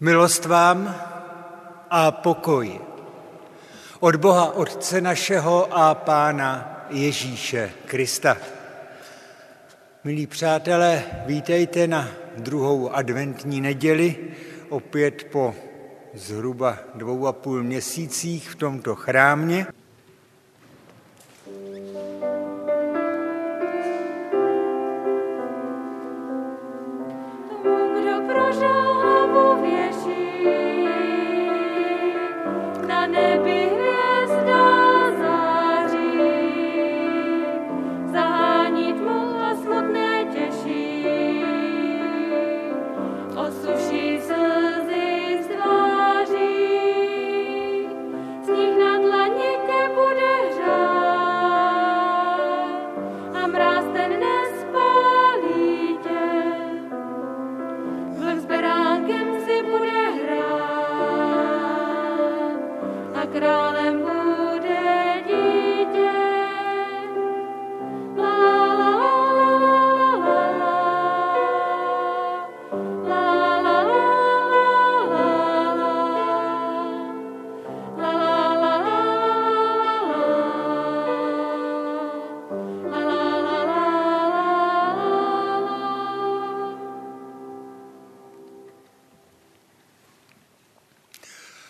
Milost 0.00 0.44
vám 0.44 0.94
a 1.90 2.10
pokoj 2.10 2.80
od 4.00 4.16
Boha 4.16 4.52
Otce 4.52 5.00
našeho 5.00 5.78
a 5.78 5.94
Pána 5.94 6.80
Ježíše 6.90 7.72
Krista. 7.86 8.36
Milí 10.04 10.26
přátelé, 10.26 11.04
vítejte 11.26 11.86
na 11.86 12.08
druhou 12.36 12.90
adventní 12.90 13.60
neděli, 13.60 14.16
opět 14.68 15.26
po 15.32 15.54
zhruba 16.14 16.78
dvou 16.94 17.26
a 17.26 17.32
půl 17.32 17.62
měsících 17.62 18.50
v 18.50 18.54
tomto 18.54 18.94
chrámě. 18.94 19.66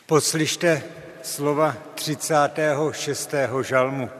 Poslyšte 0.04 0.82
slova 1.22 1.72
36. 1.94 3.34
žalmu. 3.64 4.10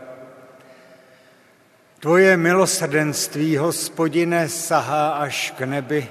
Tvoje 2.00 2.36
milosrdenství, 2.36 3.56
hospodine, 3.60 4.48
sahá 4.48 5.20
až 5.20 5.52
k 5.52 5.60
nebi, 5.68 6.08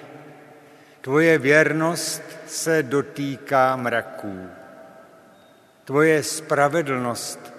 tvoje 1.02 1.38
věrnost 1.38 2.22
se 2.48 2.84
dotýká 2.84 3.76
mraků. 3.76 4.48
Tvoje 5.86 6.24
spravedlnost 6.24 7.54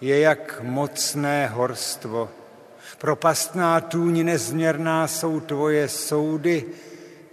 je 0.00 0.20
jak 0.20 0.60
mocné 0.64 1.46
horstvo. 1.46 2.30
Propastná 2.98 3.80
tůň 3.80 4.24
nezměrná 4.24 5.06
jsou 5.08 5.40
tvoje 5.40 5.88
soudy, 5.88 6.64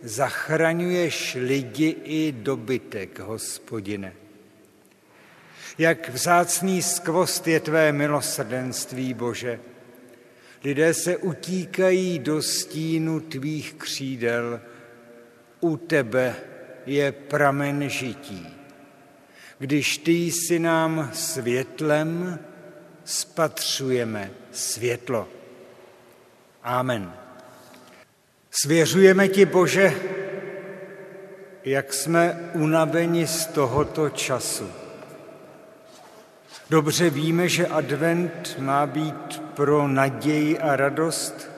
zachraňuješ 0.03 1.37
lidi 1.39 1.95
i 2.03 2.31
dobytek, 2.31 3.19
hospodine. 3.19 4.13
Jak 5.77 6.09
vzácný 6.09 6.81
skvost 6.81 7.47
je 7.47 7.59
tvé 7.59 7.91
milosrdenství, 7.91 9.13
Bože. 9.13 9.59
Lidé 10.63 10.93
se 10.93 11.17
utíkají 11.17 12.19
do 12.19 12.41
stínu 12.41 13.19
tvých 13.19 13.73
křídel. 13.73 14.61
U 15.59 15.77
tebe 15.77 16.35
je 16.85 17.11
pramen 17.11 17.89
žití. 17.89 18.47
Když 19.59 19.97
ty 19.97 20.11
jsi 20.11 20.59
nám 20.59 21.11
světlem, 21.13 22.39
spatřujeme 23.03 24.31
světlo. 24.51 25.27
Amen. 26.63 27.26
Svěřujeme 28.61 29.27
ti, 29.27 29.45
Bože, 29.45 29.93
jak 31.65 31.93
jsme 31.93 32.51
unaveni 32.53 33.27
z 33.27 33.45
tohoto 33.45 34.09
času 34.09 34.69
Dobře 36.69 37.09
víme, 37.09 37.49
že 37.49 37.67
advent 37.67 38.55
má 38.59 38.85
být 38.85 39.41
pro 39.55 39.87
naději 39.87 40.59
a 40.59 40.75
radost 40.75 41.49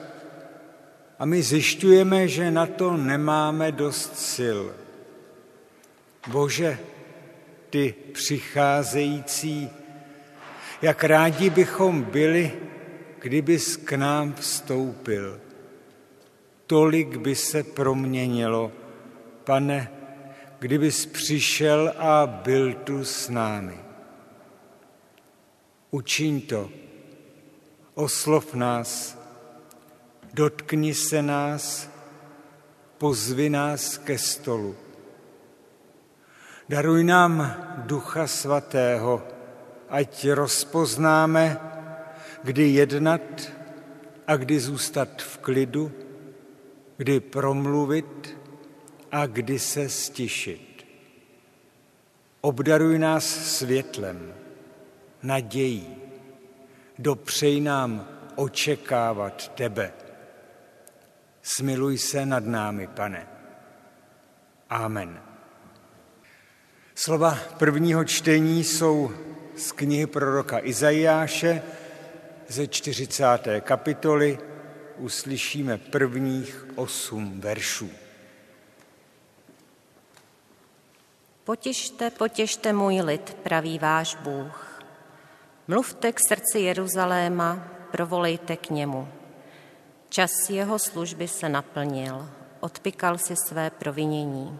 a 1.18 1.24
my 1.24 1.42
zjišťujeme, 1.42 2.28
že 2.28 2.50
na 2.50 2.66
to 2.66 2.96
nemáme 2.96 3.72
dost 3.72 4.18
sil. 4.34 4.60
Bože, 6.26 6.78
ty 7.70 7.94
přicházející, 8.12 9.70
jak 10.82 11.04
rádi 11.04 11.50
bychom 11.50 12.02
byli, 12.02 12.52
kdybys 13.18 13.76
k 13.76 13.92
nám 13.92 14.34
vstoupil. 14.34 15.40
Tolik 16.70 17.16
by 17.16 17.34
se 17.34 17.62
proměnilo, 17.62 18.72
pane, 19.44 19.90
kdybys 20.58 21.06
přišel 21.06 21.94
a 21.98 22.26
byl 22.26 22.74
tu 22.74 23.04
s 23.04 23.28
námi. 23.28 23.78
Učiň 25.90 26.40
to, 26.40 26.70
oslov 27.94 28.54
nás, 28.54 29.18
dotkni 30.34 30.94
se 30.94 31.22
nás, 31.22 31.90
pozvi 32.98 33.50
nás 33.50 33.98
ke 33.98 34.18
stolu. 34.18 34.76
Daruj 36.68 37.04
nám 37.04 37.66
Ducha 37.76 38.26
Svatého, 38.26 39.22
ať 39.88 40.28
rozpoznáme, 40.28 41.58
kdy 42.42 42.68
jednat 42.68 43.52
a 44.26 44.36
kdy 44.36 44.60
zůstat 44.60 45.22
v 45.22 45.38
klidu, 45.38 46.09
kdy 47.00 47.20
promluvit 47.20 48.36
a 49.12 49.26
kdy 49.26 49.58
se 49.58 49.88
stišit. 49.88 50.86
Obdaruj 52.40 52.98
nás 52.98 53.24
světlem 53.58 54.34
nadějí. 55.22 55.96
Dopřej 56.98 57.60
nám 57.60 58.08
očekávat 58.34 59.48
tebe. 59.54 59.92
Smiluj 61.42 61.98
se 61.98 62.26
nad 62.26 62.44
námi, 62.44 62.86
pane. 62.86 63.26
Amen. 64.70 65.20
Slova 66.94 67.38
prvního 67.58 68.04
čtení 68.04 68.64
jsou 68.64 69.10
z 69.56 69.72
knihy 69.72 70.06
proroka 70.06 70.58
Izajáše 70.64 71.62
ze 72.48 72.66
40. 72.66 73.24
kapitoly. 73.60 74.49
Uslyšíme 75.00 75.78
prvních 75.78 76.66
osm 76.74 77.40
veršů. 77.40 77.90
Potěšte, 81.44 82.10
potěšte 82.10 82.72
můj 82.72 83.00
lid, 83.00 83.34
praví 83.34 83.78
váš 83.78 84.14
Bůh. 84.14 84.82
Mluvte 85.68 86.12
k 86.12 86.20
srdci 86.28 86.58
Jeruzaléma, 86.58 87.68
provolejte 87.90 88.56
k 88.56 88.70
němu. 88.70 89.08
Čas 90.08 90.30
jeho 90.50 90.78
služby 90.78 91.28
se 91.28 91.48
naplnil, 91.48 92.30
odpikal 92.60 93.18
si 93.18 93.34
své 93.36 93.70
provinění. 93.70 94.58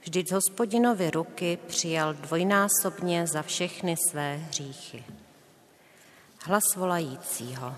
Vždyť 0.00 0.28
z 0.28 0.32
hospodinovy 0.32 1.10
ruky 1.10 1.58
přijal 1.66 2.14
dvojnásobně 2.14 3.26
za 3.26 3.42
všechny 3.42 3.96
své 4.10 4.36
hříchy. 4.36 5.04
Hlas 6.40 6.74
volajícího. 6.76 7.74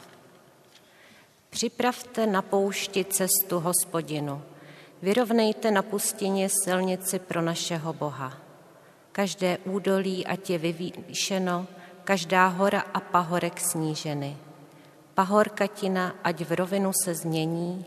Připravte 1.51 2.27
na 2.27 2.43
poušti 2.43 3.05
cestu 3.05 3.61
hospodinu, 3.61 4.43
vyrovnejte 5.03 5.71
na 5.71 5.83
pustině 5.83 6.49
silnici 6.65 7.19
pro 7.19 7.43
našeho 7.43 7.93
Boha. 7.93 8.33
Každé 9.13 9.59
údolí, 9.59 10.27
ať 10.27 10.51
je 10.51 10.59
vyvýšeno, 10.59 11.67
každá 12.05 12.47
hora 12.47 12.81
a 12.95 13.01
pahorek 13.01 13.61
sníženy. 13.61 14.37
Pahorkatina, 15.15 16.15
ať 16.25 16.45
v 16.45 16.53
rovinu 16.53 16.93
se 17.05 17.15
změní 17.15 17.87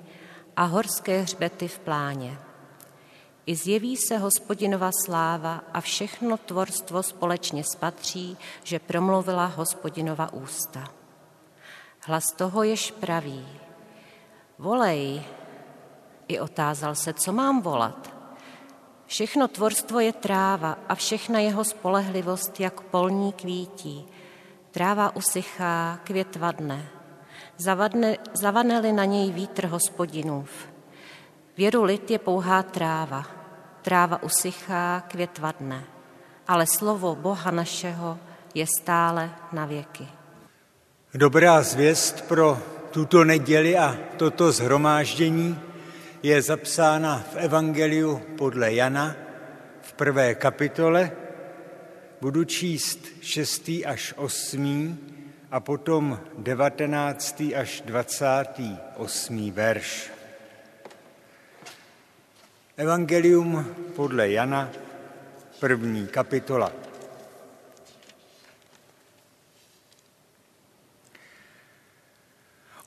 a 0.56 0.64
horské 0.64 1.22
hřbety 1.22 1.68
v 1.68 1.80
pláně. 1.80 2.38
I 3.46 3.56
zjeví 3.56 3.98
se 3.98 4.18
hospodinova 4.18 4.92
sláva 5.06 5.64
a 5.74 5.82
všechno 5.82 6.38
tvorstvo 6.38 7.04
společně 7.04 7.64
spatří, 7.64 8.38
že 8.64 8.80
promluvila 8.80 9.46
hospodinova 9.46 10.34
ústa. 10.34 10.99
Hlas 12.10 12.34
toho 12.34 12.64
jež 12.64 12.92
praví, 12.92 13.46
volej, 14.58 15.22
i 16.28 16.40
otázal 16.40 16.96
se, 16.96 17.14
co 17.14 17.34
mám 17.34 17.62
volat. 17.62 18.14
Všechno 19.06 19.48
tvorstvo 19.48 20.00
je 20.00 20.14
tráva 20.14 20.78
a 20.90 20.96
všechna 20.96 21.40
jeho 21.40 21.64
spolehlivost 21.64 22.60
jak 22.60 22.82
polní 22.82 23.34
kvítí. 23.34 24.06
Tráva 24.72 25.16
usychá, 25.16 26.00
květ 26.04 26.36
vadne. 26.36 26.90
Zavadne, 27.58 28.18
zavadne 28.34 28.94
na 28.94 29.06
něj 29.06 29.32
vítr 29.32 29.66
hospodinův. 29.66 30.50
Věru 31.58 31.84
lid 31.84 32.12
je 32.12 32.20
pouhá 32.20 32.64
tráva. 32.64 33.26
Tráva 33.82 34.24
usychá, 34.24 35.04
květ 35.08 35.40
vadne. 35.40 35.84
Ale 36.48 36.66
slovo 36.68 37.16
Boha 37.16 37.52
našeho 37.52 38.18
je 38.54 38.66
stále 38.82 39.32
na 39.52 39.66
věky. 39.66 40.19
Dobrá 41.14 41.62
zvěst 41.62 42.22
pro 42.22 42.62
tuto 42.92 43.24
neděli 43.24 43.78
a 43.78 43.98
toto 44.18 44.52
zhromáždění 44.52 45.60
je 46.24 46.42
zapsána 46.42 47.24
v 47.34 47.36
Evangeliu 47.36 48.22
podle 48.38 48.74
Jana 48.74 49.16
v 49.82 49.94
prvé 49.94 50.36
kapitole. 50.36 51.12
Budu 52.22 52.44
číst 52.44 53.00
6. 53.22 53.70
až 53.86 54.14
8. 54.18 55.00
a 55.52 55.60
potom 55.60 56.20
19. 56.38 57.44
až 57.56 57.82
28. 57.86 59.52
verš. 59.52 60.12
Evangelium 62.78 63.76
podle 63.96 64.30
Jana, 64.30 64.70
první 65.60 66.08
kapitola. 66.08 66.89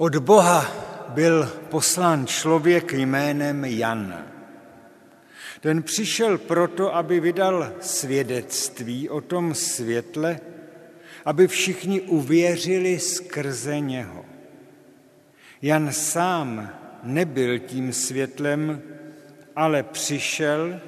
Od 0.03 0.17
Boha 0.17 0.67
byl 1.09 1.47
poslán 1.71 2.27
člověk 2.27 2.93
jménem 2.93 3.65
Jan. 3.65 4.25
Ten 5.61 5.83
přišel 5.83 6.39
proto, 6.39 6.95
aby 6.95 7.21
vydal 7.21 7.73
svědectví 7.81 9.09
o 9.09 9.21
tom 9.21 9.55
světle, 9.55 10.41
aby 11.25 11.49
všichni 11.49 12.01
uvěřili 12.01 12.99
skrze 12.99 13.81
něho. 13.81 14.25
Jan 15.63 15.93
sám 15.93 16.71
nebyl 17.03 17.59
tím 17.59 17.93
světlem, 17.93 18.83
ale 19.57 19.83
přišel, 19.83 20.81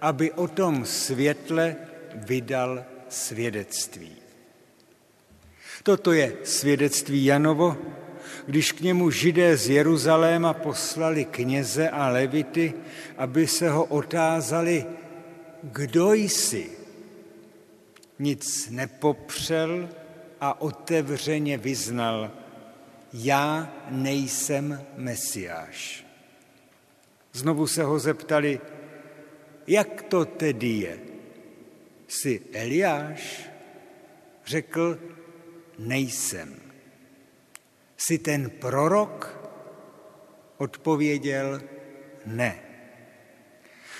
aby 0.00 0.32
o 0.32 0.48
tom 0.48 0.84
světle 0.84 1.76
vydal 2.14 2.84
svědectví. 3.08 4.16
Toto 5.82 6.12
je 6.12 6.36
svědectví 6.44 7.24
Janovo, 7.24 7.76
když 8.46 8.72
k 8.72 8.80
němu 8.80 9.10
židé 9.10 9.56
z 9.56 9.68
Jeruzaléma 9.70 10.54
poslali 10.54 11.24
kněze 11.24 11.90
a 11.90 12.08
levity, 12.08 12.74
aby 13.16 13.46
se 13.46 13.70
ho 13.70 13.84
otázali, 13.84 14.86
kdo 15.62 16.12
jsi? 16.12 16.70
Nic 18.18 18.70
nepopřel 18.70 19.88
a 20.40 20.60
otevřeně 20.60 21.58
vyznal, 21.58 22.30
já 23.12 23.72
nejsem 23.90 24.84
Mesiáš. 24.96 26.06
Znovu 27.32 27.66
se 27.66 27.82
ho 27.82 27.98
zeptali, 27.98 28.60
jak 29.66 30.02
to 30.02 30.24
tedy 30.24 30.68
je? 30.68 30.98
Jsi 32.08 32.42
Eliáš? 32.52 33.50
Řekl, 34.46 34.98
nejsem. 35.78 36.65
Jsi 37.96 38.18
ten 38.18 38.50
prorok? 38.50 39.40
Odpověděl 40.58 41.60
ne. 42.26 42.58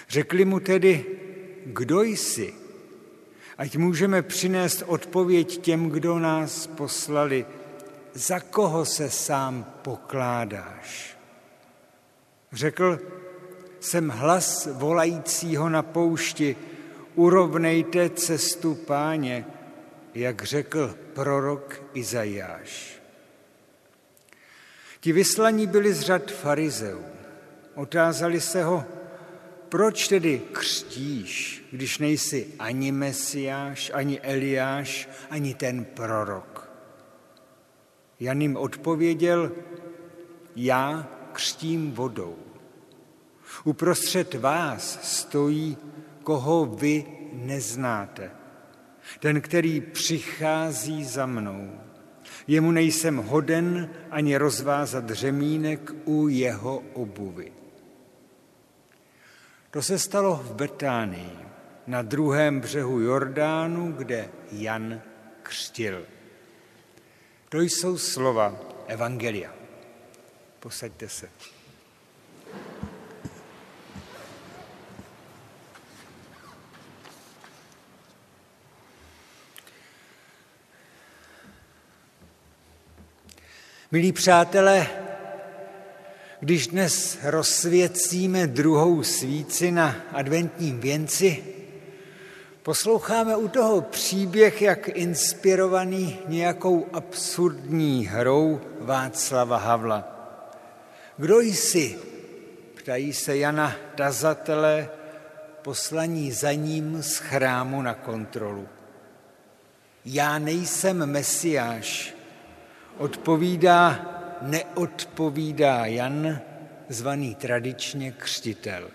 Řekli 0.08 0.44
mu 0.44 0.60
tedy, 0.60 1.04
kdo 1.66 2.02
jsi? 2.02 2.54
Ať 3.58 3.76
můžeme 3.76 4.22
přinést 4.22 4.82
odpověď 4.86 5.58
těm, 5.58 5.90
kdo 5.90 6.18
nás 6.18 6.66
poslali. 6.66 7.46
Za 8.12 8.40
koho 8.40 8.84
se 8.84 9.10
sám 9.10 9.72
pokládáš? 9.82 11.16
Řekl, 12.52 13.00
jsem 13.80 14.08
hlas 14.08 14.68
volajícího 14.72 15.68
na 15.68 15.82
poušti, 15.82 16.56
urovnejte 17.14 18.10
cestu 18.10 18.74
páně, 18.74 19.46
jak 20.14 20.42
řekl 20.42 20.94
prorok 21.14 21.82
Izajáš. 21.94 23.00
Ti 25.06 25.12
vyslaní 25.12 25.66
byli 25.66 25.94
z 25.94 26.00
řad 26.00 26.30
farizeů. 26.30 27.04
Otázali 27.74 28.40
se 28.40 28.64
ho, 28.64 28.84
proč 29.68 30.08
tedy 30.08 30.42
křtíš, 30.52 31.64
když 31.72 31.98
nejsi 31.98 32.46
ani 32.58 32.92
Mesiáš, 32.92 33.90
ani 33.94 34.20
Eliáš, 34.20 35.08
ani 35.30 35.54
ten 35.54 35.84
prorok? 35.84 36.70
Jan 38.20 38.40
jim 38.40 38.56
odpověděl, 38.56 39.52
já 40.56 41.08
křtím 41.32 41.92
vodou. 41.92 42.36
Uprostřed 43.64 44.34
vás 44.34 44.98
stojí, 45.02 45.76
koho 46.22 46.66
vy 46.66 47.04
neznáte. 47.32 48.30
Ten, 49.20 49.40
který 49.40 49.80
přichází 49.80 51.04
za 51.04 51.26
mnou. 51.26 51.80
Jemu 52.46 52.70
nejsem 52.70 53.16
hoden 53.16 53.90
ani 54.10 54.36
rozvázat 54.36 55.10
řemínek 55.10 55.92
u 56.04 56.28
jeho 56.28 56.82
obuvy. 56.92 57.52
To 59.70 59.82
se 59.82 59.98
stalo 59.98 60.36
v 60.36 60.54
Betánii, 60.54 61.38
na 61.86 62.02
druhém 62.02 62.60
břehu 62.60 63.00
Jordánu, 63.00 63.92
kde 63.92 64.28
Jan 64.52 65.02
křtil. 65.42 66.06
To 67.48 67.60
jsou 67.60 67.98
slova 67.98 68.60
Evangelia. 68.86 69.54
Posaďte 70.60 71.08
se. 71.08 71.28
Milí 83.92 84.12
přátelé, 84.12 84.86
když 86.40 86.66
dnes 86.66 87.18
rozsvěcíme 87.22 88.46
druhou 88.46 89.02
svíci 89.02 89.70
na 89.70 89.96
adventním 90.12 90.80
věnci, 90.80 91.44
posloucháme 92.62 93.36
u 93.36 93.48
toho 93.48 93.80
příběh, 93.80 94.62
jak 94.62 94.88
inspirovaný 94.88 96.18
nějakou 96.28 96.86
absurdní 96.92 98.06
hrou 98.06 98.60
Václava 98.80 99.56
Havla. 99.56 100.04
Kdo 101.16 101.40
jsi? 101.40 101.98
Ptají 102.74 103.12
se 103.12 103.36
Jana 103.36 103.76
tazatele, 103.94 104.90
poslaní 105.62 106.32
za 106.32 106.52
ním 106.52 107.02
z 107.02 107.16
chrámu 107.16 107.82
na 107.82 107.94
kontrolu. 107.94 108.68
Já 110.04 110.38
nejsem 110.38 111.06
mesiáš, 111.06 112.15
odpovídá, 112.98 114.12
neodpovídá 114.42 115.86
Jan, 115.86 116.40
zvaný 116.88 117.34
tradičně 117.34 118.12
křtitel. 118.12 118.90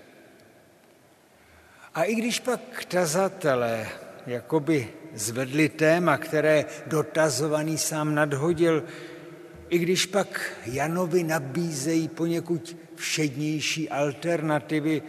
A 1.96 2.04
i 2.04 2.16
když 2.16 2.40
pak 2.40 2.86
tazatelé 2.88 3.88
jakoby 4.28 4.88
zvedli 5.14 5.70
téma, 5.70 6.18
které 6.18 6.66
dotazovaný 6.88 7.78
sám 7.78 8.16
nadhodil, 8.16 8.84
i 9.70 9.78
když 9.78 10.06
pak 10.06 10.54
Janovi 10.66 11.24
nabízejí 11.24 12.08
poněkud 12.08 12.78
všednější 12.96 13.90
alternativy, 13.90 15.02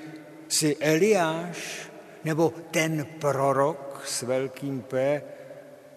si 0.49 0.77
Eliáš 0.81 1.91
nebo 2.25 2.55
ten 2.71 3.07
prorok 3.19 4.03
s 4.07 4.23
velkým 4.23 4.83
P, 4.83 5.23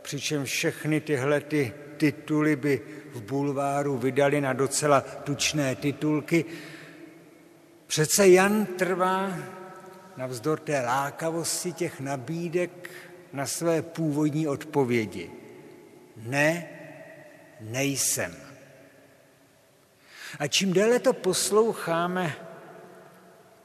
přičem 0.02 0.46
všechny 0.46 1.02
tyhle 1.02 1.42
ty 1.42 1.74
tituly 1.98 2.56
by 2.56 2.82
v 3.14 3.22
bulváru 3.22 3.98
vydali 3.98 4.42
na 4.42 4.54
docela 4.54 5.02
tučné 5.02 5.76
titulky. 5.76 6.46
Přece 7.88 8.28
Jan 8.28 8.66
trvá 8.66 9.38
navzdor 10.18 10.60
té 10.60 10.82
lákavosti 10.82 11.74
těch 11.74 12.00
nabídek 12.00 12.90
na 13.34 13.46
své 13.46 13.82
původní 13.82 14.48
odpovědi. 14.48 15.32
Ne, 16.18 16.70
nejsem. 17.62 18.36
A 20.40 20.48
čím 20.48 20.74
déle 20.74 21.00
to 21.00 21.14
posloucháme, 21.14 22.36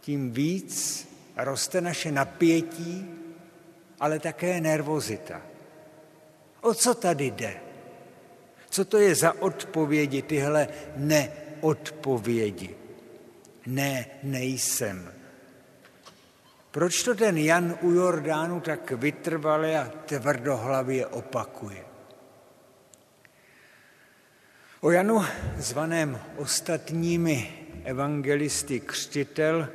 tím 0.00 0.32
víc 0.32 1.08
roste 1.36 1.80
naše 1.80 2.12
napětí, 2.12 3.10
ale 4.00 4.18
také 4.18 4.60
nervozita. 4.60 5.42
O 6.60 6.74
co 6.74 6.94
tady 6.94 7.30
jde? 7.30 7.69
Co 8.70 8.84
to 8.84 8.98
je 8.98 9.14
za 9.14 9.42
odpovědi, 9.42 10.22
tyhle 10.22 10.68
neodpovědi? 10.96 12.76
Ne, 13.66 14.06
nejsem. 14.22 15.12
Proč 16.70 17.02
to 17.02 17.14
ten 17.14 17.38
Jan 17.38 17.78
u 17.82 17.90
Jordánu 17.90 18.60
tak 18.60 18.90
vytrvale 18.90 19.78
a 19.78 19.90
tvrdohlavě 20.06 21.06
opakuje? 21.06 21.84
O 24.80 24.90
Janu, 24.90 25.24
zvaném 25.56 26.20
ostatními 26.36 27.66
evangelisty 27.84 28.80
křtitel, 28.80 29.68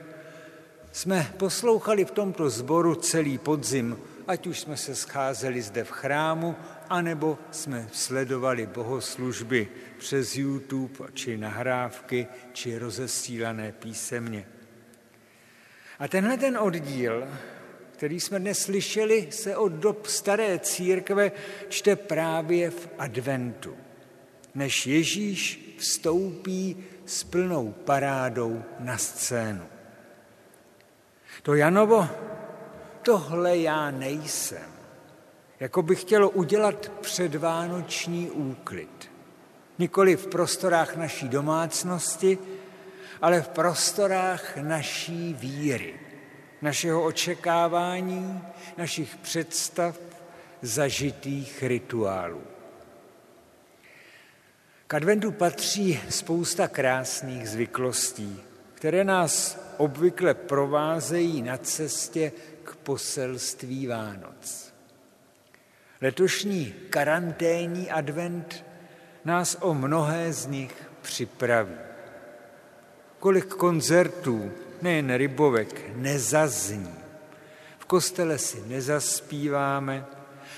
jsme 0.91 1.33
poslouchali 1.37 2.05
v 2.05 2.11
tomto 2.11 2.49
sboru 2.49 2.95
celý 2.95 3.37
podzim, 3.37 3.97
ať 4.27 4.47
už 4.47 4.59
jsme 4.59 4.77
se 4.77 4.95
scházeli 4.95 5.61
zde 5.61 5.83
v 5.83 5.91
chrámu, 5.91 6.55
anebo 6.89 7.39
jsme 7.51 7.87
sledovali 7.91 8.65
bohoslužby 8.65 9.67
přes 9.97 10.35
YouTube, 10.35 11.05
či 11.13 11.37
nahrávky, 11.37 12.27
či 12.53 12.77
rozesílané 12.77 13.71
písemně. 13.71 14.47
A 15.99 16.07
tenhle 16.07 16.37
ten 16.37 16.57
oddíl, 16.57 17.27
který 17.91 18.19
jsme 18.19 18.39
dnes 18.39 18.59
slyšeli, 18.59 19.27
se 19.31 19.57
od 19.57 19.71
dob 19.71 20.05
staré 20.05 20.59
církve 20.59 21.31
čte 21.69 21.95
právě 21.95 22.69
v 22.69 22.89
adventu, 22.97 23.77
než 24.55 24.87
Ježíš 24.87 25.75
vstoupí 25.77 26.83
s 27.05 27.23
plnou 27.23 27.71
parádou 27.71 28.63
na 28.79 28.97
scénu. 28.97 29.65
To 31.43 31.55
Janovo, 31.55 32.09
tohle 33.05 33.57
já 33.57 33.91
nejsem. 33.91 34.71
Jako 35.59 35.81
by 35.81 35.95
chtělo 35.95 36.29
udělat 36.29 36.91
předvánoční 37.01 38.31
úklid. 38.31 39.11
Nikoli 39.79 40.15
v 40.15 40.27
prostorách 40.27 40.95
naší 40.95 41.29
domácnosti, 41.29 42.37
ale 43.21 43.41
v 43.41 43.47
prostorách 43.47 44.57
naší 44.57 45.33
víry, 45.33 45.99
našeho 46.61 47.03
očekávání, 47.03 48.41
našich 48.77 49.15
představ, 49.15 49.99
zažitých 50.61 51.63
rituálů. 51.63 52.41
K 54.87 54.93
adventu 54.93 55.31
patří 55.31 55.99
spousta 56.09 56.67
krásných 56.67 57.49
zvyklostí, 57.49 58.41
které 58.73 59.03
nás 59.03 59.59
obvykle 59.77 60.33
provázejí 60.33 61.41
na 61.41 61.57
cestě 61.57 62.31
k 62.65 62.75
poselství 62.75 63.87
Vánoc. 63.87 64.73
Letošní 66.01 66.73
karanténní 66.89 67.91
advent 67.91 68.65
nás 69.25 69.57
o 69.61 69.73
mnohé 69.73 70.33
z 70.33 70.45
nich 70.45 70.89
připraví. 71.01 71.75
Kolik 73.19 73.45
koncertů, 73.45 74.51
nejen 74.81 75.13
rybovek, 75.13 75.95
nezazní. 75.95 76.95
V 77.79 77.85
kostele 77.85 78.37
si 78.37 78.63
nezaspíváme, 78.67 80.05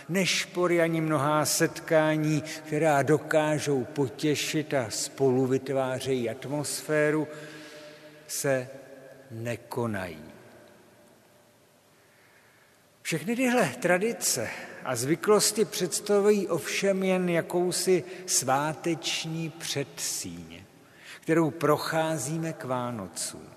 nešpory 0.09 0.81
ani 0.81 1.01
mnohá 1.01 1.45
setkání, 1.45 2.41
která 2.41 3.03
dokážou 3.03 3.83
potěšit 3.83 4.73
a 4.73 4.89
spolu 4.89 5.45
vytvářejí 5.45 6.29
atmosféru, 6.29 7.27
se 8.27 8.69
nekonají. 9.31 10.36
Všechny 13.07 13.35
tyhle 13.35 13.69
tradice 13.79 14.49
a 14.83 14.95
zvyklosti 14.95 15.65
představují 15.65 16.47
ovšem 16.47 17.03
jen 17.03 17.29
jakousi 17.29 18.03
sváteční 18.25 19.49
předsíň, 19.49 20.63
kterou 21.21 21.51
procházíme 21.51 22.53
k 22.53 22.63
Vánocům. 22.63 23.47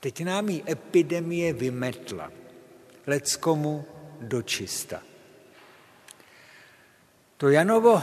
Teď 0.00 0.24
nám 0.24 0.48
ji 0.48 0.62
epidemie 0.68 1.52
vymetla, 1.52 2.32
leckomu 3.06 3.84
dočista. 4.20 5.02
To 7.36 7.48
Janovo 7.48 8.02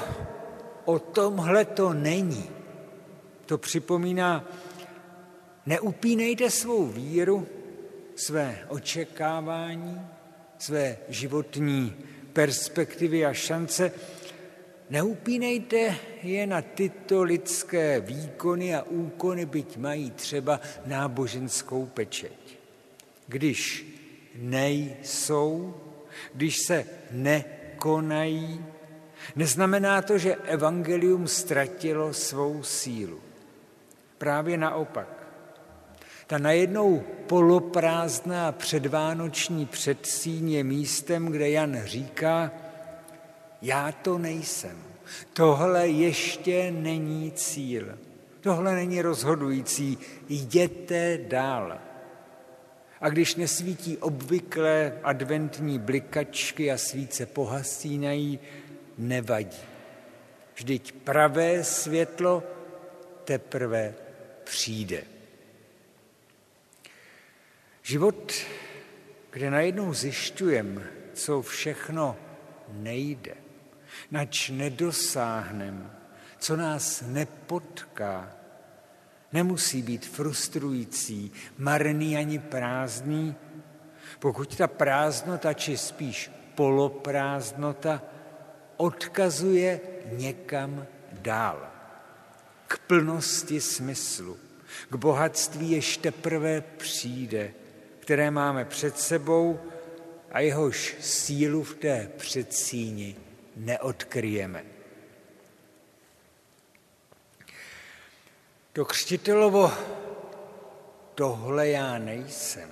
o 0.85 0.99
tomhle 0.99 1.65
to 1.65 1.93
není. 1.93 2.49
To 3.45 3.57
připomíná, 3.57 4.45
neupínejte 5.65 6.49
svou 6.49 6.85
víru, 6.85 7.47
své 8.15 8.65
očekávání, 8.67 10.14
své 10.57 10.97
životní 11.09 11.95
perspektivy 12.33 13.25
a 13.25 13.33
šance, 13.33 13.91
neupínejte 14.89 15.95
je 16.23 16.47
na 16.47 16.61
tyto 16.61 17.23
lidské 17.23 17.99
výkony 17.99 18.75
a 18.75 18.83
úkony, 18.83 19.45
byť 19.45 19.77
mají 19.77 20.11
třeba 20.11 20.59
náboženskou 20.85 21.85
pečeť. 21.85 22.57
Když 23.27 23.85
nejsou, 24.35 25.75
když 26.33 26.57
se 26.67 26.85
nekonají, 27.11 28.65
Neznamená 29.35 30.01
to, 30.01 30.17
že 30.17 30.35
evangelium 30.35 31.27
ztratilo 31.27 32.13
svou 32.13 32.63
sílu. 32.63 33.21
Právě 34.17 34.57
naopak. 34.57 35.24
Ta 36.27 36.37
najednou 36.37 37.03
poloprázdná 37.27 38.51
předvánoční 38.51 39.65
předsíň 39.65 40.51
je 40.51 40.63
místem, 40.63 41.25
kde 41.25 41.49
Jan 41.49 41.81
říká, 41.85 42.51
já 43.61 43.91
to 43.91 44.17
nejsem. 44.17 44.77
Tohle 45.33 45.87
ještě 45.87 46.71
není 46.71 47.31
cíl. 47.31 47.97
Tohle 48.41 48.75
není 48.75 49.01
rozhodující. 49.01 49.97
Jděte 50.29 51.17
dál. 51.17 51.77
A 53.01 53.09
když 53.09 53.35
nesvítí 53.35 53.97
obvyklé 53.97 54.99
adventní 55.03 55.79
blikačky 55.79 56.71
a 56.71 56.77
svíce 56.77 57.25
pohasínají, 57.25 58.39
nevadí. 58.97 59.57
Vždyť 60.55 60.91
pravé 60.91 61.63
světlo 61.63 62.43
teprve 63.23 63.93
přijde. 64.43 65.14
Život, 67.85 68.33
kde 69.29 69.51
najednou 69.51 69.93
zjišťujeme, 69.93 70.81
co 71.13 71.41
všechno 71.41 72.17
nejde, 72.69 73.37
nač 74.11 74.49
nedosáhneme, 74.49 75.89
co 76.39 76.57
nás 76.57 77.03
nepotká, 77.05 78.33
nemusí 79.33 79.81
být 79.81 80.05
frustrující, 80.05 81.31
marný 81.57 82.17
ani 82.17 82.39
prázdný, 82.39 83.35
pokud 84.19 84.55
ta 84.55 84.67
prázdnota, 84.67 85.53
či 85.53 85.77
spíš 85.77 86.31
poloprázdnota, 86.55 88.01
odkazuje 88.77 89.79
někam 90.11 90.85
dál. 91.11 91.69
K 92.67 92.77
plnosti 92.77 93.61
smyslu, 93.61 94.37
k 94.89 94.95
bohatství 94.95 95.71
ještě 95.71 96.11
teprve 96.11 96.61
přijde, 96.61 97.53
které 98.05 98.31
máme 98.31 98.65
před 98.65 98.99
sebou 98.99 99.59
a 100.31 100.39
jehož 100.39 100.95
sílu 100.99 101.63
v 101.63 101.75
té 101.75 102.11
předsíni 102.17 103.15
neodkryjeme. 103.55 104.63
To 108.73 108.85
křtitelovo 108.85 109.73
tohle 111.15 111.67
já 111.67 111.97
nejsem, 111.97 112.69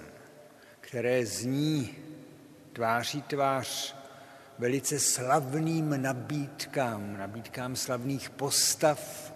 které 0.79 1.25
zní 1.25 1.95
tváří 2.73 3.21
tvář 3.21 3.95
velice 4.59 4.99
slavným 4.99 6.01
nabídkám, 6.01 7.17
nabídkám 7.17 7.75
slavných 7.75 8.29
postav. 8.29 9.33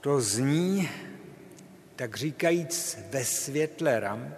To 0.00 0.20
zní, 0.20 0.88
tak 1.96 2.16
říkajíc, 2.16 2.98
ve 3.10 3.24
světle 3.24 4.00
ramp, 4.00 4.34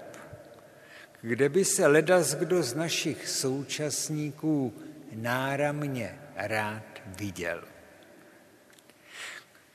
kde 1.21 1.49
by 1.49 1.65
se 1.65 1.87
ledas 1.87 2.35
kdo 2.35 2.63
z 2.63 2.75
našich 2.75 3.29
současníků 3.29 4.75
náramně 5.13 6.19
rád 6.37 6.83
viděl. 7.07 7.65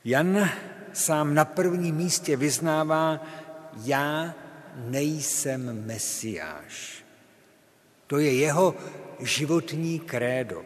Jan 0.04 0.50
sám 0.92 1.34
na 1.34 1.44
prvním 1.44 1.96
místě 1.96 2.36
vyznává, 2.36 3.26
já 3.84 4.34
nejsem 4.76 5.86
mesiáš. 5.86 7.04
To 8.06 8.18
je 8.18 8.34
jeho 8.34 8.74
životní 9.20 10.00
krédo, 10.00 10.64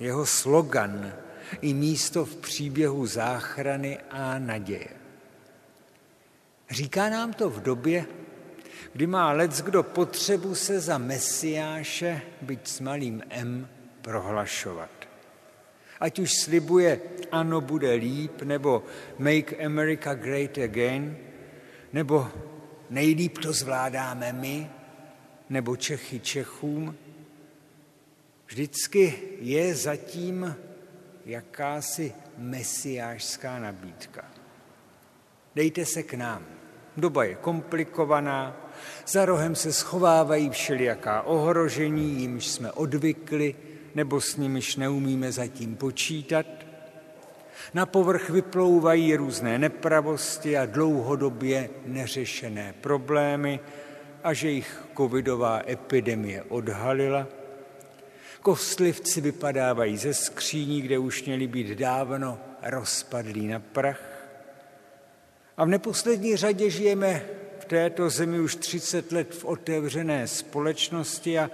jeho 0.00 0.26
slogan 0.26 1.12
i 1.60 1.74
místo 1.74 2.24
v 2.24 2.36
příběhu 2.36 3.06
záchrany 3.06 3.98
a 4.10 4.38
naděje. 4.38 5.01
Říká 6.72 7.08
nám 7.08 7.32
to 7.32 7.50
v 7.50 7.62
době, 7.62 8.06
kdy 8.92 9.06
má 9.06 9.32
lec 9.32 9.62
kdo 9.62 9.82
potřebu 9.82 10.54
se 10.54 10.80
za 10.80 10.98
mesiáše, 10.98 12.22
byť 12.42 12.68
s 12.68 12.80
malým 12.80 13.22
M, 13.30 13.68
prohlašovat. 14.02 14.90
Ať 16.00 16.18
už 16.18 16.32
slibuje 16.44 17.00
ano, 17.32 17.60
bude 17.60 17.92
líp, 17.92 18.42
nebo 18.42 18.84
make 19.18 19.64
America 19.64 20.14
great 20.14 20.58
again, 20.58 21.16
nebo 21.92 22.30
nejlíp 22.90 23.38
to 23.38 23.52
zvládáme 23.52 24.32
my, 24.32 24.70
nebo 25.50 25.76
Čechy 25.76 26.20
Čechům. 26.20 26.96
Vždycky 28.46 29.22
je 29.40 29.74
zatím 29.74 30.56
jakási 31.26 32.14
mesiářská 32.38 33.58
nabídka. 33.58 34.24
Dejte 35.54 35.86
se 35.86 36.02
k 36.02 36.14
nám. 36.14 36.61
Doba 36.96 37.24
je 37.24 37.34
komplikovaná, 37.34 38.56
za 39.06 39.24
rohem 39.24 39.54
se 39.54 39.72
schovávají 39.72 40.50
všelijaká 40.50 41.22
ohrožení, 41.22 42.20
jimž 42.20 42.46
jsme 42.46 42.72
odvykli, 42.72 43.54
nebo 43.94 44.20
s 44.20 44.36
nimiž 44.36 44.76
neumíme 44.76 45.32
zatím 45.32 45.76
počítat. 45.76 46.46
Na 47.74 47.86
povrch 47.86 48.30
vyplouvají 48.30 49.16
různé 49.16 49.58
nepravosti 49.58 50.58
a 50.58 50.66
dlouhodobě 50.66 51.70
neřešené 51.86 52.74
problémy, 52.80 53.60
a 54.24 54.32
že 54.32 54.50
jich 54.50 54.84
covidová 54.96 55.62
epidemie 55.68 56.42
odhalila. 56.42 57.26
Kostlivci 58.42 59.20
vypadávají 59.20 59.96
ze 59.96 60.14
skříní, 60.14 60.82
kde 60.82 60.98
už 60.98 61.24
měli 61.24 61.46
být 61.46 61.78
dávno 61.78 62.38
rozpadlí 62.62 63.48
na 63.48 63.60
prach. 63.60 64.11
A 65.56 65.64
v 65.64 65.68
neposlední 65.68 66.36
řadě 66.36 66.70
žijeme 66.70 67.26
v 67.60 67.64
této 67.64 68.10
zemi 68.10 68.40
už 68.40 68.56
30 68.56 69.12
let 69.12 69.34
v 69.34 69.44
otevřené 69.44 70.28
společnosti 70.28 71.38
a 71.38 71.50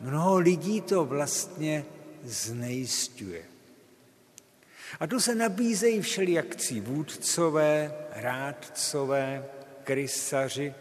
mnoho 0.00 0.38
lidí 0.38 0.80
to 0.80 1.04
vlastně 1.04 1.84
znejistuje. 2.24 3.42
A 5.00 5.06
tu 5.06 5.20
se 5.20 5.34
nabízejí 5.34 6.00
všelijakcí 6.00 6.80
vůdcové, 6.80 7.94
rádcové, 8.10 9.44
krysaři, 9.84 10.74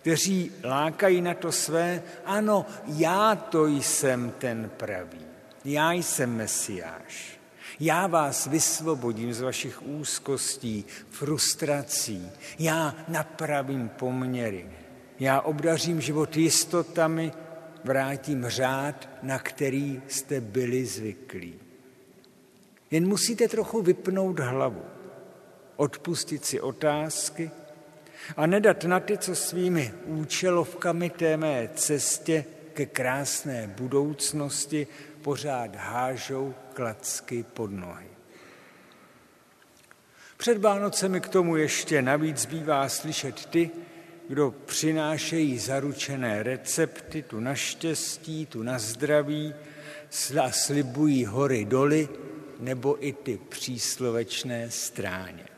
kteří 0.00 0.52
lákají 0.64 1.20
na 1.20 1.34
to 1.34 1.52
své, 1.52 2.02
ano, 2.24 2.66
já 2.86 3.36
to 3.36 3.66
jsem 3.66 4.32
ten 4.38 4.70
pravý, 4.76 5.20
já 5.64 5.92
jsem 5.92 6.36
mesiáš. 6.36 7.37
Já 7.80 8.06
vás 8.06 8.46
vysvobodím 8.46 9.32
z 9.32 9.40
vašich 9.40 9.86
úzkostí, 9.86 10.84
frustrací. 11.10 12.30
Já 12.58 12.94
napravím 13.08 13.88
poměry. 13.88 14.66
Já 15.20 15.40
obdařím 15.40 16.00
život 16.00 16.36
jistotami, 16.36 17.32
vrátím 17.84 18.48
řád, 18.48 19.08
na 19.22 19.38
který 19.38 20.02
jste 20.08 20.40
byli 20.40 20.86
zvyklí. 20.86 21.54
Jen 22.90 23.08
musíte 23.08 23.48
trochu 23.48 23.82
vypnout 23.82 24.38
hlavu, 24.38 24.82
odpustit 25.76 26.44
si 26.44 26.60
otázky 26.60 27.50
a 28.36 28.46
nedat 28.46 28.84
na 28.84 29.00
ty, 29.00 29.18
co 29.18 29.34
svými 29.34 29.94
účelovkami 30.04 31.10
té 31.10 31.36
mé 31.36 31.70
cestě 31.74 32.44
ke 32.78 32.86
krásné 32.86 33.74
budoucnosti 33.78 34.86
pořád 35.22 35.76
hážou 35.76 36.54
klacky 36.72 37.42
pod 37.42 37.70
nohy. 37.70 38.06
Před 40.36 40.58
Vánocemi 40.58 41.20
k 41.20 41.28
tomu 41.28 41.56
ještě 41.56 42.02
navíc 42.02 42.46
bývá 42.46 42.88
slyšet 42.88 43.46
ty, 43.46 43.70
kdo 44.28 44.50
přinášejí 44.50 45.58
zaručené 45.58 46.42
recepty, 46.42 47.22
tu 47.22 47.40
na 47.40 47.54
štěstí, 47.54 48.46
tu 48.46 48.62
na 48.62 48.78
zdraví, 48.78 49.54
a 50.42 50.50
slibují 50.50 51.24
hory 51.24 51.64
doly, 51.64 52.08
nebo 52.60 53.06
i 53.06 53.12
ty 53.12 53.40
příslovečné 53.48 54.70
stráně. 54.70 55.48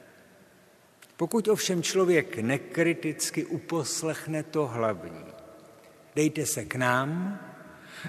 Pokud 1.16 1.48
ovšem 1.48 1.82
člověk 1.82 2.38
nekriticky 2.38 3.44
uposlechne 3.44 4.42
to 4.42 4.66
hlavní, 4.66 5.39
dejte 6.14 6.47
se 6.47 6.64
k 6.64 6.75
nám 6.75 7.40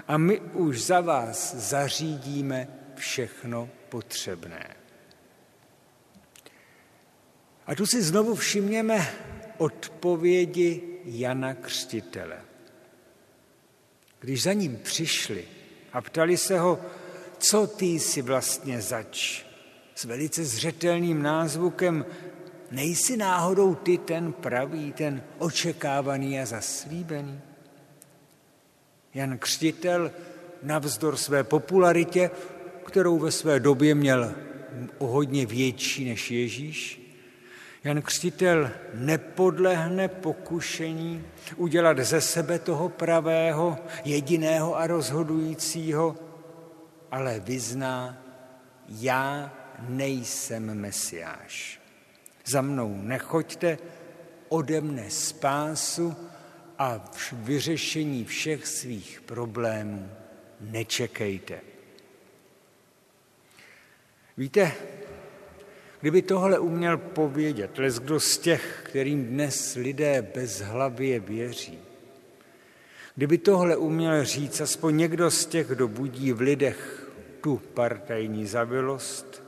a 0.08 0.18
my 0.18 0.40
už 0.40 0.82
za 0.82 1.00
vás 1.00 1.54
zařídíme 1.54 2.68
všechno 2.94 3.68
potřebné. 3.88 4.76
A 7.66 7.74
tu 7.74 7.86
si 7.86 8.02
znovu 8.02 8.34
všimněme 8.34 9.12
odpovědi 9.58 10.82
Jana 11.04 11.54
Křtitele. 11.54 12.40
Když 14.20 14.42
za 14.42 14.52
ním 14.52 14.76
přišli 14.76 15.44
a 15.92 16.00
ptali 16.00 16.36
se 16.36 16.58
ho, 16.58 16.80
co 17.38 17.66
ty 17.66 17.86
jsi 17.86 18.22
vlastně 18.22 18.80
zač, 18.80 19.44
s 19.94 20.04
velice 20.04 20.44
zřetelným 20.44 21.22
názvukem, 21.22 22.06
nejsi 22.70 23.16
náhodou 23.16 23.74
ty 23.74 23.98
ten 23.98 24.32
pravý, 24.32 24.92
ten 24.92 25.22
očekávaný 25.38 26.40
a 26.40 26.46
zaslíbený? 26.46 27.40
Jan 29.14 29.38
Křtitel 29.38 30.10
navzdor 30.62 31.16
své 31.16 31.44
popularitě, 31.44 32.30
kterou 32.86 33.18
ve 33.18 33.30
své 33.30 33.60
době 33.60 33.94
měl 33.94 34.34
o 34.98 35.06
hodně 35.06 35.46
větší 35.46 36.04
než 36.04 36.30
Ježíš, 36.30 37.02
Jan 37.84 38.02
Křtitel 38.02 38.70
nepodlehne 38.94 40.08
pokušení 40.08 41.24
udělat 41.56 41.98
ze 41.98 42.20
sebe 42.20 42.58
toho 42.58 42.88
pravého, 42.88 43.78
jediného 44.04 44.76
a 44.76 44.86
rozhodujícího, 44.86 46.16
ale 47.10 47.40
vyzná, 47.40 48.22
já 48.88 49.52
nejsem 49.88 50.74
mesiáš. 50.74 51.80
Za 52.46 52.62
mnou 52.62 52.96
nechoďte, 53.02 53.78
ode 54.48 54.80
mne 54.80 55.10
spásu 55.10 56.16
a 56.82 57.00
vyřešení 57.32 58.24
všech 58.24 58.66
svých 58.66 59.20
problémů 59.20 60.10
nečekejte. 60.60 61.60
Víte, 64.36 64.72
kdyby 66.00 66.22
tohle 66.22 66.58
uměl 66.58 66.98
povědět 66.98 67.78
les 67.78 67.98
kdo 67.98 68.20
z 68.20 68.38
těch, 68.38 68.82
kterým 68.82 69.26
dnes 69.26 69.74
lidé 69.74 70.22
bezhlavě 70.34 71.20
věří, 71.20 71.78
kdyby 73.14 73.38
tohle 73.38 73.76
uměl 73.76 74.24
říct 74.24 74.60
aspoň 74.60 74.96
někdo 74.96 75.30
z 75.30 75.46
těch, 75.46 75.66
kdo 75.66 75.88
budí 75.88 76.32
v 76.32 76.40
lidech 76.40 77.10
tu 77.40 77.62
partajní 77.74 78.46
zavilost, 78.46 79.42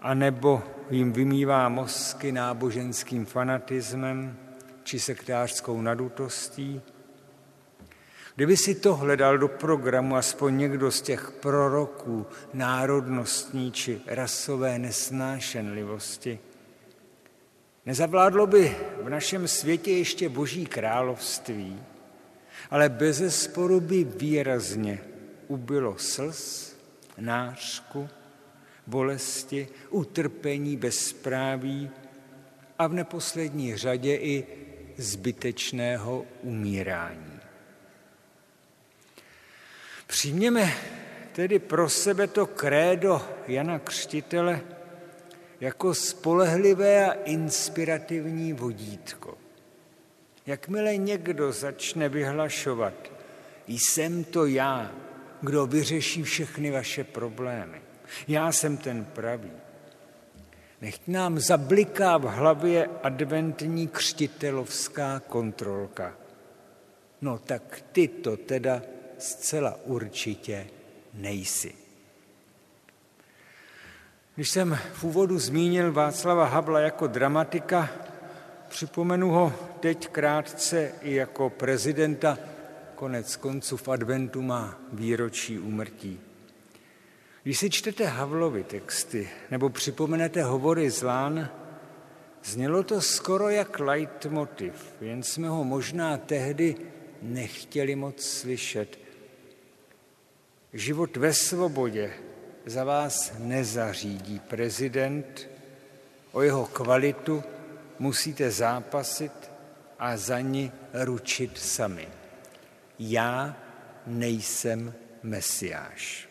anebo 0.00 0.62
jim 0.90 1.12
vymývá 1.12 1.68
mozky 1.68 2.32
náboženským 2.32 3.26
fanatismem 3.26 4.45
či 4.86 5.00
sektářskou 5.00 5.80
nadutostí, 5.80 6.82
Kdyby 8.36 8.56
si 8.56 8.74
to 8.74 8.96
hledal 8.96 9.38
do 9.38 9.48
programu 9.48 10.16
aspoň 10.16 10.56
někdo 10.56 10.90
z 10.90 11.02
těch 11.02 11.30
proroků 11.30 12.26
národnostní 12.54 13.72
či 13.72 14.00
rasové 14.06 14.78
nesnášenlivosti, 14.78 16.38
nezavládlo 17.86 18.46
by 18.46 18.76
v 19.02 19.08
našem 19.08 19.48
světě 19.48 19.92
ještě 19.92 20.28
boží 20.28 20.66
království, 20.66 21.80
ale 22.70 22.88
bez 22.88 23.42
sporu 23.42 23.80
by 23.80 24.04
výrazně 24.04 25.00
ubylo 25.48 25.98
slz, 25.98 26.76
nářku, 27.18 28.08
bolesti, 28.86 29.68
utrpení, 29.90 30.76
bezpráví 30.76 31.90
a 32.78 32.86
v 32.86 32.92
neposlední 32.92 33.76
řadě 33.76 34.16
i 34.16 34.65
zbytečného 34.96 36.24
umírání. 36.42 37.40
Přijměme 40.06 40.72
tedy 41.32 41.58
pro 41.58 41.88
sebe 41.88 42.26
to 42.26 42.46
krédo 42.46 43.22
Jana 43.46 43.78
Křtitele 43.78 44.60
jako 45.60 45.94
spolehlivé 45.94 47.10
a 47.10 47.12
inspirativní 47.12 48.52
vodítko. 48.52 49.38
Jakmile 50.46 50.96
někdo 50.96 51.52
začne 51.52 52.08
vyhlašovat, 52.08 53.12
jsem 53.66 54.24
to 54.24 54.46
já, 54.46 54.92
kdo 55.40 55.66
vyřeší 55.66 56.22
všechny 56.22 56.70
vaše 56.70 57.04
problémy, 57.04 57.82
já 58.28 58.52
jsem 58.52 58.76
ten 58.76 59.04
pravý, 59.04 59.50
Nech 60.86 61.08
nám 61.08 61.38
zabliká 61.38 62.16
v 62.16 62.22
hlavě 62.22 62.88
adventní 63.02 63.88
křtitelovská 63.88 65.20
kontrolka. 65.20 66.14
No 67.20 67.38
tak 67.38 67.82
ty 67.92 68.08
to 68.08 68.36
teda 68.36 68.82
zcela 69.18 69.78
určitě 69.84 70.66
nejsi. 71.14 71.74
Když 74.34 74.50
jsem 74.50 74.78
v 74.92 75.04
úvodu 75.04 75.38
zmínil 75.38 75.92
Václava 75.92 76.44
Havla 76.44 76.80
jako 76.80 77.06
dramatika, 77.06 77.88
připomenu 78.68 79.30
ho 79.30 79.52
teď 79.80 80.08
krátce 80.08 80.92
i 81.00 81.14
jako 81.14 81.50
prezidenta, 81.50 82.38
konec 82.94 83.36
konců 83.36 83.76
v 83.76 83.88
adventu 83.88 84.42
má 84.42 84.78
výročí 84.92 85.58
úmrtí. 85.58 86.25
Když 87.46 87.58
si 87.58 87.70
čtete 87.70 88.04
Havlovy 88.04 88.64
texty 88.64 89.30
nebo 89.50 89.70
připomenete 89.70 90.42
hovory 90.42 90.90
z 90.90 91.02
Lán, 91.02 91.50
Znělo 92.44 92.82
to 92.82 93.00
skoro 93.00 93.48
jak 93.48 93.78
leitmotiv, 93.78 94.94
jen 95.00 95.22
jsme 95.22 95.48
ho 95.48 95.64
možná 95.64 96.16
tehdy 96.16 96.76
nechtěli 97.22 97.96
moc 97.96 98.22
slyšet. 98.22 98.98
Život 100.72 101.16
ve 101.16 101.34
svobodě 101.34 102.12
za 102.66 102.84
vás 102.84 103.32
nezařídí 103.38 104.38
prezident, 104.38 105.48
o 106.32 106.42
jeho 106.42 106.66
kvalitu 106.66 107.44
musíte 107.98 108.50
zápasit 108.50 109.50
a 109.98 110.16
za 110.16 110.40
ní 110.40 110.72
ručit 110.94 111.58
sami. 111.58 112.08
Já 112.98 113.56
nejsem 114.06 114.94
mesiáš. 115.22 116.25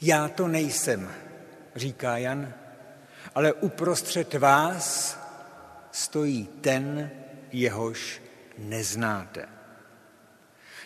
Já 0.00 0.28
to 0.28 0.48
nejsem, 0.48 1.10
říká 1.76 2.16
Jan, 2.16 2.54
ale 3.34 3.52
uprostřed 3.52 4.34
vás 4.34 5.18
stojí 5.92 6.48
ten, 6.60 7.10
jehož 7.52 8.22
neznáte. 8.58 9.48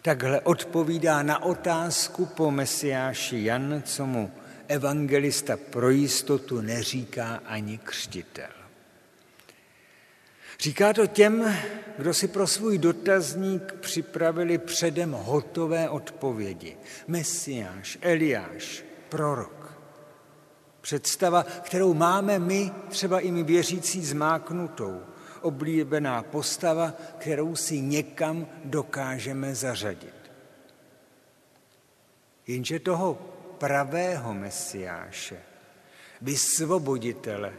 Takhle 0.03 0.41
odpovídá 0.41 1.23
na 1.23 1.43
otázku 1.43 2.27
po 2.27 2.51
Mesiáši 2.51 3.45
Jan, 3.45 3.83
co 3.85 4.07
mu 4.07 4.33
evangelista 4.69 5.57
pro 5.57 5.91
jistotu 5.91 6.61
neříká 6.61 7.41
ani 7.47 7.79
křtitel. 7.79 8.51
Říká 10.61 10.93
to 10.93 11.07
těm, 11.07 11.57
kdo 11.99 12.15
si 12.15 12.29
pro 12.29 12.47
svůj 12.47 12.79
dotazník 12.79 13.73
připravili 13.73 14.59
předem 14.59 15.13
hotové 15.13 15.89
odpovědi. 15.89 16.77
Mesiáš, 17.07 17.99
Eliáš, 18.01 18.85
prorok. 19.13 19.77
Představa, 20.81 21.43
kterou 21.43 21.95
máme 21.95 22.39
my, 22.39 22.73
třeba 22.89 23.21
i 23.21 23.31
my 23.31 23.43
věřící, 23.43 24.05
zmáknutou 24.05 25.01
oblíbená 25.41 26.23
postava, 26.23 26.93
kterou 27.19 27.57
si 27.57 27.81
někam 27.81 28.47
dokážeme 28.65 29.55
zařadit. 29.55 30.33
Jenže 32.47 32.81
toho 32.81 33.15
pravého 33.59 34.35
mesiáše, 34.35 35.37
vysvoboditele, 36.21 37.53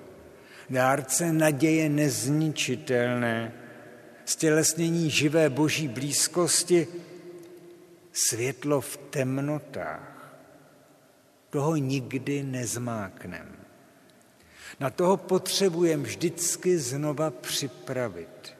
dárce 0.69 1.33
naděje 1.33 1.89
nezničitelné, 1.89 3.53
stělesnění 4.25 5.09
živé 5.09 5.49
boží 5.49 5.87
blízkosti, 5.87 6.87
světlo 8.13 8.81
v 8.81 8.97
temnotách, 8.97 10.12
toho 11.53 11.75
nikdy 11.75 12.43
nezmákneme. 12.43 13.57
Na 14.79 14.89
toho 14.89 15.17
potřebujeme 15.17 16.03
vždycky 16.03 16.77
znova 16.79 17.29
připravit. 17.31 18.57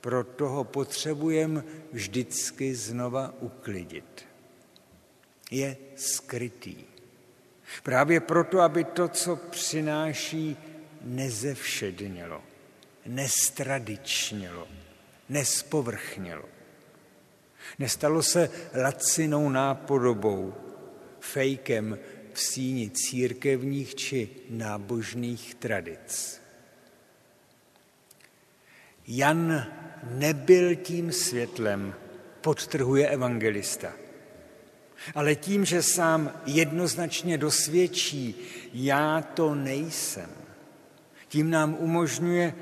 Pro 0.00 0.24
toho 0.24 0.64
potřebujeme 0.64 1.64
vždycky 1.92 2.74
znova 2.74 3.34
uklidit. 3.40 4.24
Je 5.50 5.76
skrytý. 5.96 6.76
Právě 7.82 8.20
proto, 8.20 8.60
aby 8.60 8.84
to, 8.84 9.08
co 9.08 9.36
přináší, 9.36 10.56
nezevšednělo, 11.00 12.42
nestradičnělo, 13.06 14.68
nespovrchnělo. 15.28 16.44
Nestalo 17.78 18.22
se 18.22 18.50
lacinou 18.82 19.48
nápodobou, 19.48 20.69
fejkem, 21.20 21.98
v 22.32 22.40
síni 22.40 22.90
církevních 22.90 23.94
či 23.94 24.30
nábožných 24.50 25.54
tradic. 25.54 26.40
Jan 29.06 29.66
nebyl 30.10 30.74
tím 30.74 31.12
světlem, 31.12 31.94
podtrhuje 32.40 33.08
evangelista. 33.08 33.92
Ale 35.14 35.34
tím, 35.34 35.64
že 35.64 35.82
sám 35.82 36.42
jednoznačně 36.46 37.38
dosvědčí, 37.38 38.34
já 38.72 39.22
to 39.22 39.54
nejsem, 39.54 40.30
tím 41.28 41.50
nám 41.50 41.76
umožňuje, 41.78 42.54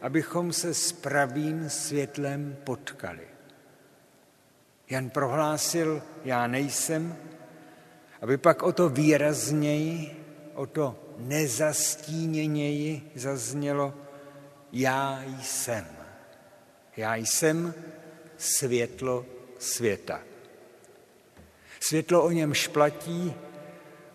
abychom 0.00 0.52
se 0.52 0.74
s 0.74 0.92
pravým 0.92 1.70
světlem 1.70 2.56
potkali. 2.64 3.28
Jan 4.90 5.10
prohlásil, 5.10 6.02
já 6.24 6.46
nejsem, 6.46 7.16
aby 8.20 8.36
pak 8.36 8.62
o 8.62 8.72
to 8.72 8.88
výrazněji, 8.88 10.16
o 10.54 10.66
to 10.66 10.96
nezastíněněji 11.18 13.10
zaznělo, 13.14 13.94
já 14.72 15.22
jsem. 15.42 15.86
Já 16.96 17.16
jsem 17.16 17.74
světlo 18.36 19.26
světa. 19.58 20.20
Světlo 21.80 22.24
o 22.24 22.30
něm 22.30 22.54
šplatí, 22.54 23.34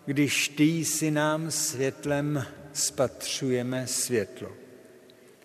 když 0.06 0.48
ty 0.48 0.84
si 0.84 1.10
nám 1.10 1.50
světlem 1.50 2.46
spatřujeme 2.72 3.86
světlo. 3.86 4.52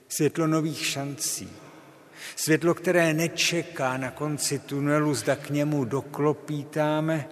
Světlo 0.08 0.48
nových 0.48 0.86
šancí. 0.86 1.50
Světlo, 2.36 2.74
které 2.74 3.14
nečeká 3.14 3.98
na 3.98 4.12
konci 4.12 4.60
tunelu, 4.60 5.14
zda 5.14 5.36
k 5.36 5.50
němu 5.50 5.86
doklopítáme, 5.86 7.30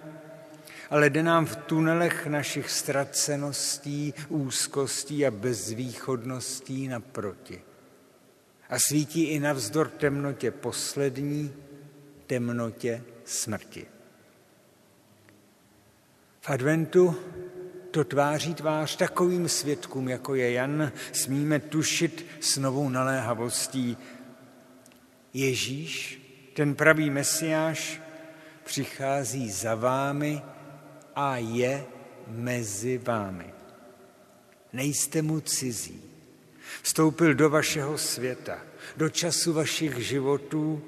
ale 0.89 1.10
jde 1.10 1.23
nám 1.23 1.45
v 1.45 1.56
tunelech 1.56 2.28
našich 2.28 2.69
ztraceností, 2.69 4.13
úzkostí 4.30 5.26
a 5.26 5.32
bezvýchodností 5.32 6.88
naproti. 6.88 7.62
A 8.69 8.80
svítí 8.80 9.23
i 9.23 9.39
navzdor 9.39 9.89
temnotě 9.89 10.52
poslední, 10.52 11.54
temnotě 12.28 13.04
smrti. 13.26 13.86
V 16.41 16.50
adventu 16.50 17.15
to 17.91 18.04
tváří 18.04 18.54
tvář 18.54 18.95
takovým 18.95 19.50
svědkům, 19.50 20.10
jako 20.10 20.36
je 20.36 20.52
Jan, 20.52 20.91
smíme 21.12 21.60
tušit 21.60 22.26
s 22.39 22.58
novou 22.58 22.89
naléhavostí. 22.89 23.97
Ježíš, 25.34 26.21
ten 26.54 26.76
pravý 26.76 27.10
mesiáš, 27.10 28.02
přichází 28.63 29.52
za 29.52 29.76
vámi 29.76 30.41
a 31.18 31.38
je 31.38 31.86
mezi 32.28 32.98
vámi. 32.98 33.54
Nejste 34.74 35.22
mu 35.22 35.40
cizí. 35.40 36.02
Vstoupil 36.82 37.34
do 37.34 37.50
vašeho 37.50 37.98
světa, 37.98 38.58
do 38.98 39.10
času 39.10 39.54
vašich 39.54 39.98
životů, 39.98 40.82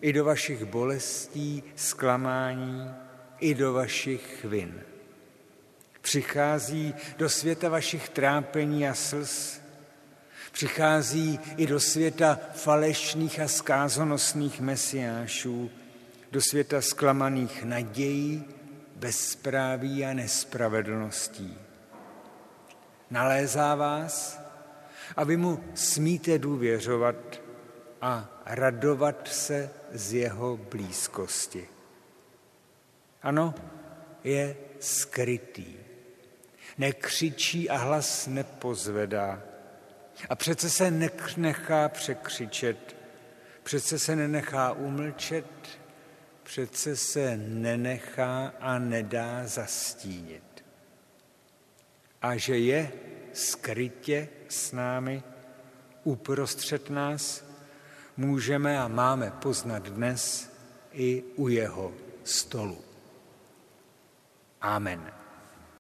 i 0.00 0.12
do 0.12 0.24
vašich 0.24 0.64
bolestí, 0.64 1.62
zklamání, 1.76 2.90
i 3.40 3.54
do 3.54 3.72
vašich 3.72 4.44
vin. 4.44 4.80
Přichází 6.00 6.94
do 7.18 7.28
světa 7.28 7.68
vašich 7.68 8.08
trápení 8.08 8.88
a 8.88 8.94
slz, 8.94 9.60
přichází 10.52 11.40
i 11.56 11.66
do 11.66 11.80
světa 11.80 12.38
falešných 12.54 13.40
a 13.40 13.48
skázonosných 13.48 14.60
mesiášů, 14.60 15.70
do 16.32 16.40
světa 16.40 16.80
zklamaných 16.80 17.64
nadějí 17.64 18.44
bezpráví 18.96 20.04
a 20.04 20.12
nespravedlností. 20.12 21.58
Nalézá 23.10 23.74
vás 23.74 24.40
a 25.16 25.24
vy 25.24 25.36
mu 25.36 25.64
smíte 25.74 26.38
důvěřovat 26.38 27.16
a 28.00 28.42
radovat 28.46 29.28
se 29.28 29.70
z 29.92 30.12
jeho 30.12 30.56
blízkosti. 30.56 31.68
Ano, 33.22 33.54
je 34.24 34.56
skrytý. 34.80 35.76
Nekřičí 36.78 37.70
a 37.70 37.76
hlas 37.76 38.26
nepozvedá. 38.26 39.42
A 40.28 40.34
přece 40.34 40.70
se 40.70 40.90
nechá 41.36 41.88
překřičet, 41.88 42.96
přece 43.62 43.98
se 43.98 44.16
nenechá 44.16 44.72
umlčet, 44.72 45.46
přece 46.46 46.96
se 46.96 47.36
nenechá 47.36 48.52
a 48.60 48.78
nedá 48.78 49.46
zastínit. 49.46 50.64
A 52.22 52.36
že 52.36 52.58
je 52.58 52.92
skrytě 53.32 54.28
s 54.48 54.72
námi, 54.72 55.22
uprostřed 56.04 56.90
nás, 56.90 57.44
můžeme 58.16 58.78
a 58.78 58.88
máme 58.88 59.30
poznat 59.30 59.88
dnes 59.88 60.52
i 60.92 61.24
u 61.36 61.48
jeho 61.48 61.92
stolu. 62.24 62.78
Amen. 64.60 65.15